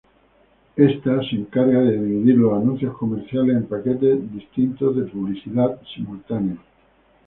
Esta 0.77 1.21
se 1.29 1.35
encarga 1.35 1.79
de 1.81 1.91
dividir 1.95 2.35
los 2.35 2.53
anuncios 2.59 2.97
comerciales 2.97 3.55
en 3.55 3.67
paquetes 3.67 4.33
distintos 4.33 4.95
de 4.95 5.03
publicidad 5.03 5.79
simultánea. 5.93 6.57